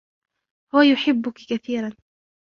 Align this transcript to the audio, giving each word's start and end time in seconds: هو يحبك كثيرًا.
هو 0.73 0.81
يحبك 0.81 1.33
كثيرًا. 1.33 1.93